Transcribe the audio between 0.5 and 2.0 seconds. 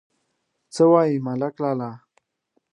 _څه وايي ملک لالا!